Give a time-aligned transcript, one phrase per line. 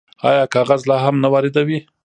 [0.29, 1.79] آیا کاغذ لا هم نه واردوي؟